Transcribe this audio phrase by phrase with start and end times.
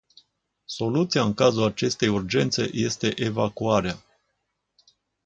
[0.65, 4.01] Soluția în cazul acestei urgențe este evacuarea.